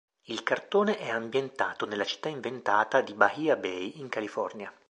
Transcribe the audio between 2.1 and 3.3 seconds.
inventata di